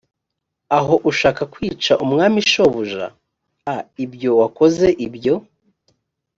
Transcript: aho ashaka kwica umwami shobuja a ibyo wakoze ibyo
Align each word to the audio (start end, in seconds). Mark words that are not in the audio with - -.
aho 0.77 0.95
ashaka 1.09 1.41
kwica 1.53 1.93
umwami 2.05 2.39
shobuja 2.51 3.05
a 3.75 3.77
ibyo 4.03 4.31
wakoze 4.39 4.87
ibyo 5.07 5.35